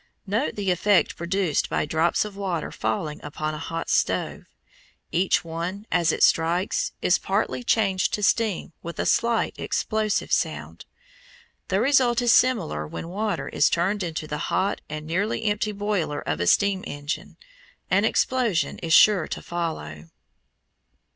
[0.25, 4.45] Note the effect produced by drops of water falling upon a hot stove.
[5.11, 10.85] Each one, as it strikes, is partly changed to steam with a slight explosive sound.
[11.67, 16.21] The result is similar when water is turned into the hot and nearly empty boiler
[16.21, 17.37] of a steam engine
[17.91, 20.07] an explosion is sure to follow.